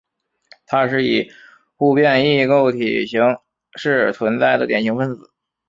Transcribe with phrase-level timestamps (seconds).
[0.65, 1.31] 它是以
[1.77, 3.21] 互变异构体形
[3.75, 5.29] 式存在的典型分子。